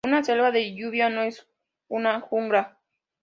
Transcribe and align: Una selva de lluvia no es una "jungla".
Una 0.07 0.19
selva 0.27 0.49
de 0.53 0.63
lluvia 0.75 1.11
no 1.11 1.21
es 1.21 1.45
una 1.87 2.21
"jungla". 2.21 2.79